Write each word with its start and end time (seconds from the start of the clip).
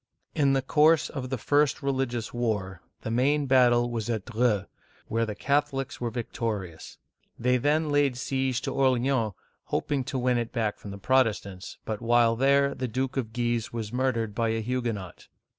In 0.33 0.53
the 0.53 0.63
course 0.63 1.09
of 1.11 1.29
the 1.29 1.37
first 1.37 1.83
religious 1.83 2.33
war 2.33 2.81
the 3.01 3.11
main 3.11 3.45
battle 3.45 3.87
was 3.91 4.09
at 4.09 4.25
Dreux 4.25 4.65
(dre, 4.65 4.67
1562), 5.07 5.13
where 5.13 5.25
the 5.27 5.35
Catholics 5.35 6.01
were 6.01 6.09
victo 6.09 6.45
rious. 6.49 6.97
They 7.37 7.57
then 7.57 7.91
laid 7.91 8.17
siege 8.17 8.61
to 8.63 8.71
Orleans, 8.73 9.33
hoping 9.65 10.03
to 10.05 10.17
win 10.17 10.39
it 10.39 10.51
back 10.51 10.79
from 10.79 10.89
the 10.89 10.97
Protestants, 10.97 11.77
but 11.85 12.01
while 12.01 12.35
there 12.35 12.73
the 12.73 12.87
Duke 12.87 13.15
of 13.15 13.31
Guise 13.31 13.71
was 13.71 13.93
murdered 13.93 14.33
by 14.33 14.49
a 14.49 14.61
Huguenot. 14.61 15.27